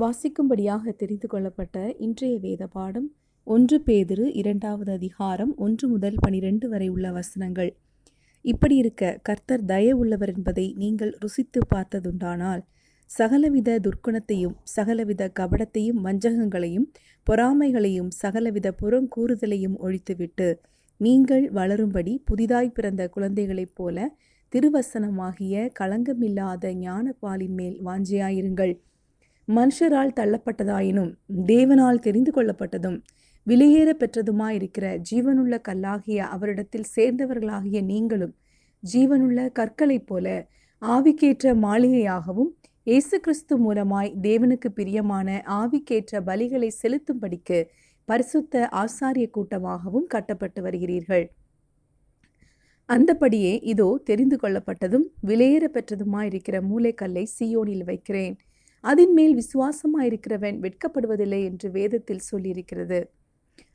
வாசிக்கும்படியாக 0.00 0.92
தெரிந்து 0.92 1.26
கொள்ளப்பட்ட 1.26 1.76
இன்றைய 1.98 2.38
வேத 2.38 2.66
பாடம் 2.66 3.06
ஒன்று 3.46 3.76
பேதிரு 3.86 4.24
இரண்டாவது 4.32 4.90
அதிகாரம் 4.92 5.52
ஒன்று 5.56 5.88
முதல் 5.88 6.18
பனிரெண்டு 6.18 6.66
வரை 6.68 6.88
உள்ள 6.88 7.06
வசனங்கள். 7.12 7.70
இப்படி 8.44 8.76
இருக்க 8.76 9.18
கர்த்தர் 9.22 9.64
தயவுள்ளவர் 9.64 10.32
என்பதை 10.34 10.66
நீங்கள் 10.76 11.12
ருசித்து 11.18 11.60
பார்த்ததுண்டானால் 11.74 12.62
சகலவித 13.10 13.78
துர்க்குணத்தையும் 13.78 14.56
சகலவித 14.74 15.30
கபடத்தையும் 15.40 16.02
வஞ்சகங்களையும் 16.06 16.86
பொறாமைகளையும் 17.26 18.10
சகலவித 18.22 18.72
புறங்கூறுதலையும் 18.80 19.78
ஒழித்துவிட்டு 19.78 20.48
நீங்கள் 21.00 21.46
வளரும்படி 21.50 22.14
புதிதாய் 22.24 22.74
பிறந்த 22.74 23.08
குழந்தைகளைப் 23.08 23.74
போல 23.74 23.96
திருவசனமாகிய 24.52 25.70
களங்கமில்லாத 25.80 26.74
ஞானப்பாலின் 26.80 27.56
மேல் 27.60 27.78
வாஞ்சியாயிருங்கள். 27.84 28.76
மனுஷரால் 29.48 30.16
தள்ளப்பட்டதாயினும் 30.16 31.12
தேவனால் 31.46 31.98
தெரிந்து 31.98 32.32
கொள்ளப்பட்டதும் 32.32 32.98
விலையேற 33.46 33.90
பெற்றதுமாயிருக்கிற 33.92 34.86
ஜீவனுள்ள 35.10 35.54
கல்லாகிய 35.68 36.18
அவரிடத்தில் 36.28 36.90
சேர்ந்தவர்களாகிய 36.96 37.82
நீங்களும் 37.82 38.34
ஜீவனுள்ள 38.82 39.52
கற்களைப் 39.52 40.06
போல 40.06 40.26
ஆவிக்கேற்ற 40.82 41.54
மாளிகையாகவும் 41.56 42.50
இயேசு 42.86 43.20
கிறிஸ்து 43.20 43.54
மூலமாய் 43.58 44.10
தேவனுக்கு 44.20 44.68
பிரியமான 44.68 45.42
ஆவிக்கேற்ற 45.46 46.20
பலிகளை 46.20 46.70
செலுத்தும்படிக்கு 46.82 47.58
பரிசுத்த 48.08 48.68
ஆசாரிய 48.72 49.26
கூட்டமாகவும் 49.30 50.06
கட்டப்பட்டு 50.06 50.62
வருகிறீர்கள். 50.62 51.26
அந்தபடியே 52.88 53.52
இதோ 53.62 53.88
தெரிந்து 54.04 54.36
கொள்ளப்பட்டதும் 54.36 55.06
விலையேற 55.26 55.64
பெற்றதுமாயிருக்கிற 55.74 56.56
மூளைக்கல்லை 56.70 57.24
சியோனில் 57.38 57.84
வைக்கிறேன். 57.84 58.36
அதன் 58.84 59.12
மேல் 59.12 59.34
விசுவாசமாயிருக்கிறவன் 59.34 60.58
வெட்கப்படுவதில்லை 60.60 61.44
என்று 61.44 61.70
வேதத்தில் 61.70 62.26
சொல்லியிருக்கிறது. 62.30 63.00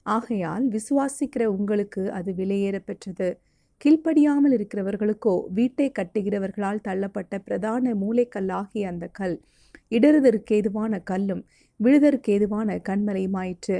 ஆகையால் 0.04 0.66
விசுவாசிக்கிற 0.68 1.44
உங்களுக்கு 1.46 2.12
அது 2.12 2.34
விலையேற 2.34 2.80
பெற்றது. 2.86 3.30
கீழ்ப்படியாமல் 3.82 4.54
இருக்கிறவர்களுக்கோ 4.58 5.34
வீட்டை 5.54 5.92
கட்டுகிறவர்களால் 6.00 6.86
தள்ளப்பட்ட 6.88 7.38
பிரதான 7.38 7.94
மூளைக்கல்லாகிய 7.94 8.88
அந்த 8.88 9.08
கல் 9.08 9.42
இடறுதற்கேதுவான 9.92 11.04
கல்லும் 11.04 11.44
விழுதற்கேதுவான 11.80 12.80
கண்மலையுமாயிற்று. 12.90 13.78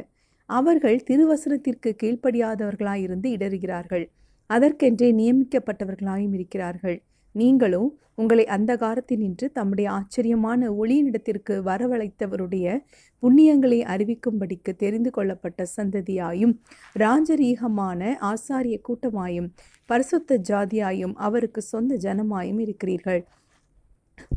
அவர்கள் 0.50 1.04
திருவசனத்திற்கு 1.10 1.90
கீழ்ப்படியாதவர்களாயிருந்து 2.04 3.28
இடறுகிறார்கள். 3.38 4.06
அதற்கென்றே 4.50 5.10
நியமிக்கப்பட்டவர்களாயும் 5.14 6.34
இருக்கிறார்கள். 6.34 6.98
நீங்களும் 7.36 8.02
உங்களை 8.16 8.46
அந்தகாரத்தினின்று 8.46 9.52
தம்முடைய 9.52 9.92
ஆச்சரியமான 9.92 10.72
ஒளியினிடத்திற்கு 10.72 11.54
வரவழைத்தவருடைய 11.64 12.80
புண்ணியங்களை 13.24 13.80
அறிவிக்கும்படிக்கு 13.84 14.76
தெரிந்து 14.76 15.10
கொள்ளப்பட்ட 15.10 15.66
சந்ததியாயும் 15.78 16.54
ராஜரீகமான 16.96 18.18
ஆசாரிய 18.22 18.78
கூட்டமாயும் 18.88 19.52
பரிசுத்த 19.86 20.38
ஜாதியாயும் 20.50 21.14
அவருக்கு 21.18 21.62
சொந்த 21.62 21.96
ஜனமாயும் 21.96 22.60
இருக்கிறீர்கள். 22.60 23.24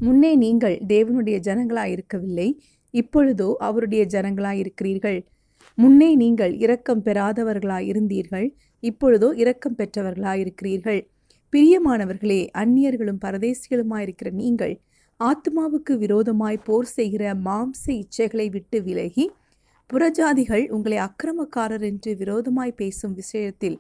முன்னே 0.01 0.35
நீங்கள் 0.35 0.77
தேவனுடைய 0.87 1.39
ஜனங்களாய் 1.39 1.91
இருக்கவில்லை 1.91 2.49
இப்பொழுதோ 2.91 3.55
அவருடைய 3.59 4.07
ஜனங்களாய் 4.07 4.59
இருக்கிறீர்கள் 4.59 5.27
முன்னே 5.75 6.15
நீங்கள் 6.15 6.53
இரக்கம் 6.57 7.03
பெறாதவர்களாய் 7.03 7.89
இருந்தீர்கள் 7.93 8.49
இப்பொழுதோ 8.83 9.29
இரக்கம் 9.35 9.77
பெற்றவர்களாய் 9.79 10.39
இருக்கிறீர்கள் 10.39 11.01
பிரியமானவர்களே 11.53 12.49
அந்நியர்களும் 12.55 13.19
பரதேசிகளுமாயிருக்கிற 13.25 14.31
நீங்கள் 14.31 14.81
ஆத்மாவுக்கு 15.21 15.99
விரோதமாய் 15.99 16.59
போர் 16.59 16.85
செய்கிற 16.85 17.35
மாம்ச 17.35 17.85
இச்சைகளை 17.87 18.51
விட்டு 18.51 18.83
விலகி 18.83 19.31
புறஜாதிகள் 19.93 20.69
உங்களை 20.69 20.99
அக்கிரமக்காரர் 20.99 21.83
என்று 21.83 22.17
விரோதமாய் 22.17 22.73
பேசும் 22.73 23.15
விஷயத்தில் 23.15 23.79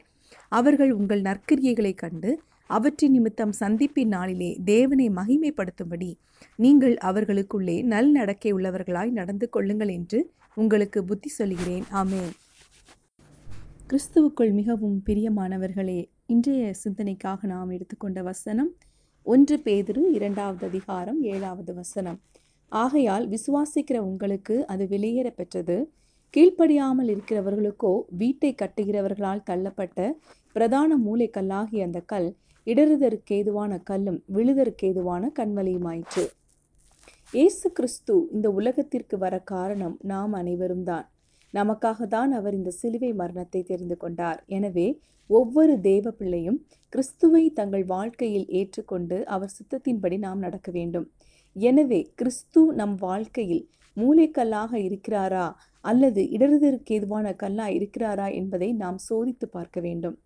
அவர்கள் 0.48 0.92
உங்கள் 0.92 1.22
நற்கிரியைகளை 1.22 1.94
கண்டு 1.94 2.42
அவற்றின் 2.66 3.12
நிமித்தம் 3.12 3.52
சந்திப்பின் 3.60 4.06
நாளிலே 4.06 4.60
தேவனை 4.64 5.08
மகிமைப்படுத்தும்படி 5.08 6.14
நீங்கள் 6.56 6.96
அவர்களுக்குள்ளே 6.96 7.82
நல் 7.82 8.10
நடக்கை 8.10 8.52
உள்ளவர்களாய் 8.52 9.10
நடந்து 9.10 9.48
கொள்ளுங்கள் 9.48 9.88
என்று 9.88 10.32
உங்களுக்கு 10.54 11.04
புத்தி 11.04 11.28
சொல்கிறேன் 11.28 11.84
ஆமேன். 11.92 12.32
கிறிஸ்துவுக்குள் 13.88 14.52
மிகவும் 14.52 15.02
பிரியமானவர்களே 15.06 16.00
இன்றைய 16.28 16.70
சிந்தனைக்காக 16.84 17.46
நாம் 17.46 17.68
எடுத்துக்கொண்ட 17.70 18.22
வசனம் 18.22 18.70
ஒன்று 19.26 19.56
பேதிரு 19.64 20.02
இரண்டாவது 20.10 20.66
அதிகாரம் 20.66 21.22
ஏழாவது 21.22 21.74
வசனம். 21.74 22.18
ஆகையால் 22.72 23.26
விசுவாசிக்கிற 23.28 23.98
உங்களுக்கு 23.98 24.66
அது 24.66 24.88
வெளியேற 24.88 25.30
பெற்றது. 25.30 25.76
கீழ்ப்படியாமல் 26.34 27.10
இருக்கிறவர்களுக்கோ 27.14 27.92
வீட்டை 28.22 28.54
கட்டுகிறவர்களால் 28.54 29.44
தள்ளப்பட்ட 29.50 30.08
பிரதான 30.52 30.98
மூளைக்கல்லாகிய 30.98 31.86
அந்த 31.88 32.00
கல் 32.00 32.28
இடறுதற்கேதுவான 32.66 33.78
கல்லும் 33.82 34.20
விழுதற்கேதுவான 34.34 35.30
கண்மலையுமாயிற்று. 35.38 36.24
இயேசு 37.32 37.72
கிறிஸ்து 37.72 38.16
இந்த 38.32 38.50
உலகத்திற்கு 38.50 39.18
வர 39.18 39.38
காரணம் 39.54 39.98
நாம் 40.02 40.32
அனைவரும் 40.32 40.82
தான். 40.82 41.06
நமக்காக 41.58 42.06
தான் 42.14 42.30
அவர் 42.38 42.54
இந்த 42.58 42.70
சிலுவை 42.80 43.10
மரணத்தை 43.20 43.60
தெரிந்து 43.70 43.96
கொண்டார். 44.02 44.40
எனவே 44.56 44.88
ஒவ்வொரு 45.30 45.74
தேவ 45.86 46.10
பிள்ளையும் 46.18 46.58
கிறிஸ்துவை 46.92 47.44
தங்கள் 47.58 47.84
வாழ்க்கையில் 47.94 48.46
ஏற்றுக்கொண்டு 48.58 49.16
அவர் 49.34 49.54
சுத்தத்தின்படி 49.56 50.16
நாம் 50.26 50.44
நடக்க 50.46 50.68
வேண்டும். 50.78 51.06
எனவே 51.56 52.00
கிறிஸ்து 52.20 52.60
நம் 52.80 52.96
வாழ்க்கையில் 53.06 53.64
மூளைக்கல்லாக 53.96 54.72
இருக்கிறாரா? 54.88 55.46
அல்லது 55.84 56.22
இடறுதற்கு 56.36 56.92
எதுவான 56.98 57.26
கல்லா 57.42 57.66
இருக்கிறாரா 57.78 58.28
என்பதை 58.40 58.68
நாம் 58.82 58.98
சோதித்து 59.08 59.46
பார்க்க 59.56 59.80
வேண்டும். 59.86 60.16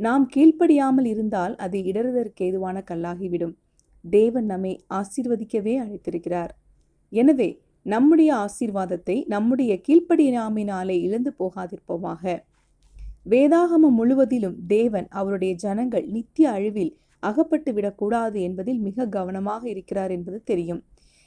நாம் 0.00 0.24
கீழ்ப்படியாமல் 0.34 1.08
இருந்தால் 1.12 1.54
அது 1.64 1.78
இடறுதற்கு 1.90 2.44
ஏதுவான 2.48 2.78
கல்லாகிவிடும். 2.90 3.54
தேவன் 4.04 4.48
நம்மை 4.52 4.72
ஆசீர்வதிக்கவே 4.98 5.74
அழைத்திருக்கிறார். 5.84 6.52
எனவே 7.12 7.48
நம்முடைய 7.86 8.30
ஆசீர்வாதத்தை 8.36 9.16
நம்முடைய 9.26 9.72
கீழ்ப்படியாமினாலே 9.86 10.96
இழந்து 11.00 11.30
போகாதிருப்போமாக. 11.38 12.22
வேதாகமம் 13.30 13.96
முழுவதிலும் 14.00 14.56
தேவன் 14.66 15.06
அவருடைய 15.10 15.52
ஜனங்கள் 15.54 16.06
நித்திய 16.06 16.50
அழிவில் 16.50 16.92
அகப்பட்டு 17.22 17.70
விடக்கூடாது 17.72 18.38
என்பதில் 18.40 18.78
மிக 18.78 19.06
கவனமாக 19.06 19.62
இருக்கிறார் 19.68 20.10
என்பது 20.10 20.42
தெரியும். 20.44 20.82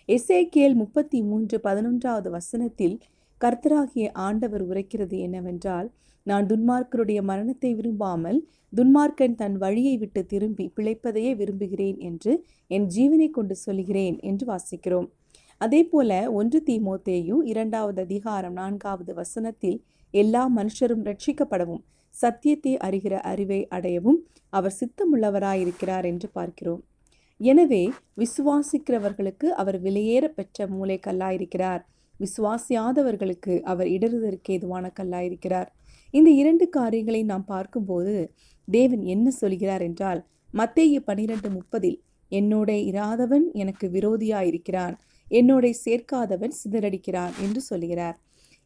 எசேக்கியல் 0.10 0.76
முப்பத்தி 0.76 1.20
மூன்று 1.22 1.58
பதினொன்றாவது 1.64 2.30
வசனத்தில் 2.30 2.96
கர்த்தராகிய 3.42 4.06
ஆண்டவர் 4.12 4.64
உரைக்கிறது 4.68 5.18
என்னவென்றால் 5.20 5.90
நான் 6.24 6.46
துன்மார்க்கருடைய 6.46 7.20
மரணத்தை 7.22 7.74
விரும்பாமல் 7.74 8.40
துன்மார்க்கன் 8.78 9.36
தன் 9.36 9.56
வழியை 9.58 9.98
விட்டு 9.98 10.26
திரும்பி 10.26 10.72
பிழைப்பதையே 10.76 11.32
விரும்புகிறேன் 11.36 11.98
என்று 12.00 12.34
என் 12.68 12.88
ஜீவனை 12.88 13.30
கொண்டு 13.30 13.56
சொல்கிறேன் 13.56 14.18
என்று 14.22 14.46
வாசிக்கிறோம். 14.52 15.08
அதே 15.62 15.80
போல 15.84 16.12
ஒன்று 16.32 16.60
தீமோத்தேயு 16.68 17.38
இரண்டாவது 17.52 18.00
அதிகாரம் 18.02 18.54
நான்காவது 18.54 19.12
வசனத்தில் 19.14 19.80
எல்லா 20.14 20.44
மனுஷரும் 20.58 21.02
ரட்சிக்கப்படவும் 21.08 21.82
சத்தியத்தை 22.16 22.74
அறிகிற 22.78 23.16
அறிவை 23.32 23.58
அடையவும் 23.78 24.20
அவர் 24.54 24.76
சித்தமுள்ளவராயிருக்கிறார் 24.78 26.06
என்று 26.12 26.28
பார்க்கிறோம். 26.38 26.80
எனவே 27.40 27.82
விசுவாசிக்கிறவர்களுக்கு 28.18 29.50
அவர் 29.62 29.78
விலையேற 29.82 30.28
பெற்ற 30.38 30.68
மூளை 30.68 30.98
கல்லாயிருக்கிறார் 31.08 31.84
விசுவாசியாதவர்களுக்கு 32.20 33.54
அவர் 33.64 33.90
இடறுதற்கு 33.96 34.56
ஏதுவான 34.56 34.86
கல்லாயிருக்கிறார். 35.00 35.70
இந்த 36.14 36.30
இரண்டு 36.42 36.66
காரியங்களை 36.70 37.22
நாம் 37.24 37.46
பார்க்கும்போது 37.46 38.16
தேவன் 38.68 39.04
என்ன 39.16 39.28
சொல்கிறார் 39.42 39.86
என்றால் 39.90 40.24
மத்தேய 40.54 40.96
பனிரெண்டு 41.02 41.50
முப்பதில் 41.50 42.00
என்னோட 42.32 42.70
இராதவன் 42.92 43.46
எனக்கு 43.54 43.86
விரோதியாயிருக்கிறான். 43.90 44.96
என்னோட 45.32 45.72
சேர்க்காதவன் 45.86 46.56
சிதறடிக்கிறான் 46.62 47.34
என்று 47.46 47.62
சொல்கிறார். 47.70 48.18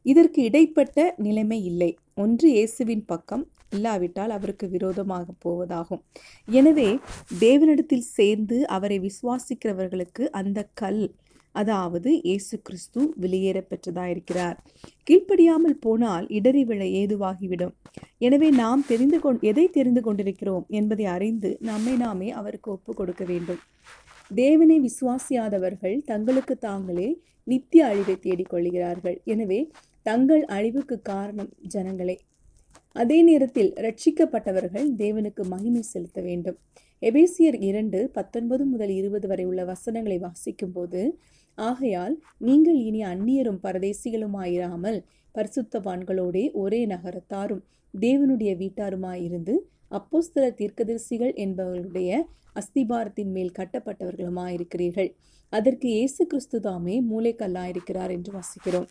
இதற்கு 0.06 0.40
இடைப்பட்ட 0.48 0.98
நிலைமை 1.26 1.60
இல்லை. 1.64 1.92
ஒன்று 2.24 2.48
இயேசுவின் 2.56 3.04
பக்கம் 3.12 3.44
இல்லாவிட்டால் 3.76 4.34
அவருக்கு 4.38 4.66
விரோதமாக 4.70 5.28
போவதாகும். 5.46 6.02
எனவே 6.60 6.90
தேவனிடத்தில் 7.44 8.08
சேர்ந்து 8.18 8.58
அவரை 8.78 8.98
விசுவாசிக்கிறவர்களுக்கு 9.08 10.26
அந்த 10.42 10.70
கல் 10.82 11.04
அதாவது 11.56 12.10
இயேசு 12.28 12.56
கிறிஸ்து 12.68 13.02
வெளியேற 13.24 13.58
பெற்றதாயிருக்கிறார். 13.72 14.58
கீழ்ப்படியாமல் 15.08 15.78
போனால் 15.86 16.26
இடறி 16.38 16.64
விழ 16.70 16.82
ஏதுவாகிவிடும். 17.02 17.74
எனவே 18.28 18.50
நாம் 18.62 18.84
தெரிந்து 18.92 19.18
கொண் 19.20 19.40
எதை 19.52 19.66
தெரிந்து 19.78 20.02
கொண்டிருக்கிறோம் 20.02 20.66
என்பதை 20.80 21.06
அறிந்து 21.16 21.52
நம்மை 21.70 21.94
நாமே 22.04 22.30
அவருக்கு 22.40 22.70
ஒப்பு 22.72 22.94
கொடுக்க 22.94 23.24
வேண்டும். 23.32 23.62
தேவனை 24.34 24.78
விசுவாசியாதவர்கள் 24.80 25.98
தங்களுக்கு 26.06 26.56
தாங்களே 26.58 27.10
நித்திய 27.48 27.86
அழிவை 27.86 28.16
தேடிக்கொள்கிறார்கள் 28.16 29.18
எனவே 29.24 29.60
தங்கள் 30.06 30.44
அழிவுக்கு 30.48 30.96
காரணம் 31.02 31.52
ஜனங்களே. 31.68 32.16
அதே 32.96 33.18
நேரத்தில் 33.22 33.72
ரட்சிக்கப்பட்டவர்கள் 33.78 34.88
தேவனுக்கு 34.96 35.44
மகிமை 35.46 35.84
செலுத்த 35.84 36.20
வேண்டும். 36.22 36.58
எபேசியர் 37.02 37.58
இரண்டு 37.60 38.00
பத்தொன்பது 38.14 38.64
முதல் 38.66 38.90
இருபது 38.90 39.28
வரை 39.28 39.46
உள்ள 39.46 39.62
வசனங்களை 39.66 40.18
வாசிக்கும் 40.18 40.74
போது 40.74 41.02
ஆகையால் 41.58 42.16
நீங்கள் 42.40 42.80
இனி 42.80 43.02
அந்நியரும் 43.04 43.60
பரதேசிகளுமாயிராமல் 43.64 45.00
பரிசுத்தவான்களோடே 45.36 46.44
ஒரே 46.54 46.82
நகரத்தாரும் 46.86 47.64
தேவனுடைய 47.94 48.52
வீட்டாருமாயிருந்து 48.58 49.56
அப்போஸ்தல 49.94 50.46
தீர்க்கதரிசிகள் 50.60 51.34
என்பவர்களுடைய 51.44 52.12
அஸ்திபாரத்தின் 52.60 53.32
மேல் 53.36 53.52
கட்டப்பட்டவர்களுமாயிருக்கிறீர்கள். 53.60 55.10
அதற்கு 55.54 55.88
இயேசு 55.88 56.22
கிறிஸ்து 56.26 56.60
தாமே 56.60 56.96
மூளைக்கல்லாயிருக்கிறார் 57.02 58.12
என்று 58.12 58.32
வாசிக்கிறோம். 58.38 58.88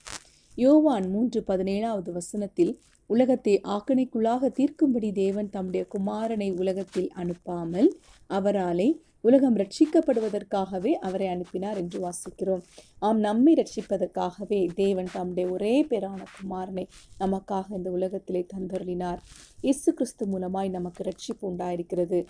யோவான் 0.59 1.07
மூன்று 1.11 1.41
பதினேழாவது 1.47 2.11
வசனத்தில் 2.13 2.73
உலகத்தை 3.13 3.55
ஆக்கணைக்குள்ளாக 3.75 4.51
தீர்க்கும்படி 4.59 5.09
தேவன் 5.23 5.49
தம்முடைய 5.55 5.85
குமாரனை 5.95 6.49
உலகத்தில் 6.63 7.11
அனுப்பாமல் 7.23 7.89
அவராலே 8.31 8.91
உலகம் 9.25 9.57
ரட்சிக்கப்படுவதற்காகவே 9.61 10.93
அவரை 11.07 11.27
அனுப்பினார் 11.33 11.79
என்று 11.83 11.99
வாசிக்கிறோம். 12.05 12.63
ஆம் 13.07 13.21
நம்மை 13.27 13.53
ரட்சிப்பதற்காகவே 13.61 14.59
தேவன் 14.81 15.11
தம்முடைய 15.13 15.47
ஒரே 15.55 15.75
பேரான 15.91 16.21
குமாரனை 16.37 16.85
நமக்காக 17.21 17.77
இந்த 17.79 17.91
உலகத்திலே 17.99 18.43
தந்தருளினார். 18.55 19.21
இயேசு 19.61 19.93
கிறிஸ்து 19.99 20.27
மூலமாய் 20.33 20.71
நமக்கு 20.79 21.05
ரட்சிப்பு 21.11 21.47
உண்டாயிருக்கிறது. 21.51 22.21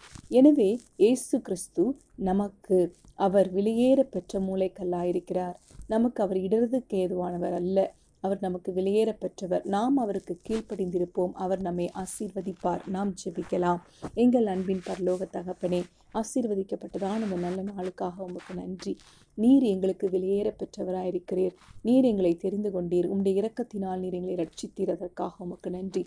எனவே 0.40 0.70
இயேசு 1.04 1.38
கிறிஸ்து 1.40 1.84
நமக்கு 2.30 2.78
அவர் 3.26 3.48
வெளியேற 3.52 4.02
பெற்ற 4.14 4.40
மூளைக்கல்லாயிருக்கிறார். 4.40 5.56
நமக்கு 5.94 6.20
அவர் 6.26 6.40
இடறதுக்கு 6.46 6.94
ஏதுவானவர் 7.04 7.56
அல்ல. 7.62 7.78
அவர் 8.22 8.38
நமக்கு 8.40 8.70
வெளியேற 8.72 9.10
பெற்றவர் 9.12 9.64
நாம் 9.66 9.96
அவருக்கு 9.96 10.34
கீழ்ப்படிந்திருப்போம். 10.48 11.32
அவர் 11.44 11.60
நம்மை 11.60 11.86
ஆசீர்வதிப்பார். 12.02 12.86
நாம் 12.86 13.14
ஜெபிக்கலாம். 13.24 13.80
எங்கள் 14.14 14.46
அன்பின் 14.46 14.82
பரலோக 14.86 15.28
தகப்பனே 15.36 15.80
ஆசீர்வதிக்கப்பட்டதான 16.14 17.18
நம்ம 17.22 17.36
நல்ல 17.36 17.62
நாளுக்காக 17.62 18.22
உமக்கு 18.28 18.54
நன்றி. 18.54 18.94
நீர் 19.38 19.64
எங்களுக்கு 19.72 20.06
வெளியேற 20.10 20.48
பெற்றவராயிருக்கிறீர். 20.60 21.54
நீர் 21.88 22.08
எங்களை 22.10 22.32
தெரிந்து 22.36 22.70
கொண்டீர். 22.70 23.08
உம்முடைய 23.12 23.40
இரக்கத்தினால் 23.40 24.02
நீர் 24.02 24.16
எங்களை 24.18 24.36
ரட்சித்தீரதற்காக 24.42 25.44
உமக்கு 25.46 25.70
நன்றி. 25.76 26.02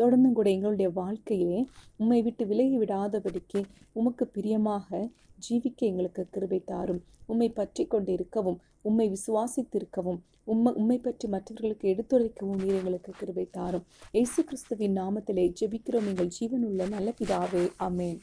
தொடர்ந்தும் 0.00 0.36
கூட 0.38 0.50
எங்களுடைய 0.50 0.90
வாழ்க்கையிலே 1.00 1.60
உம்மை 1.96 2.20
விட்டு 2.22 2.46
விலகி 2.52 2.78
விடாதபடிக்கு 2.84 3.62
உமக்கு 3.92 4.26
பிரியமாக 4.36 5.08
ஜீவிக்க 5.46 5.80
எங்களுக்கு 5.90 6.22
கிருபை 6.34 6.60
தாரும். 6.72 7.02
உம்மை 7.32 7.48
பற்றி 7.60 7.82
கொண்டு 7.86 8.10
இருக்கவும் 8.12 8.58
உம்மை 8.88 9.06
விசுவாசித்திருக்கவும் 9.14 10.20
உம்மை 10.52 10.70
உம்மை 10.80 10.96
பற்றி 10.98 11.26
மற்றவர்களுக்கு 11.28 11.86
எடுத்துரைக்கவும் 11.92 12.60
நீர் 12.62 12.78
எங்களுக்கு 12.78 13.10
கிருபை 13.18 13.44
தாரும். 13.50 13.84
இயேசு 14.16 14.40
கிறிஸ்துவின் 14.44 14.96
நாமத்திலே 15.00 15.44
ஜெபிக்கிறோம். 15.58 16.08
எங்கள் 16.12 16.34
ஜீவனுள்ள 16.36 16.88
நல்ல 16.94 17.08
பிதாவே. 17.18 17.64
அமேன் 17.86 18.20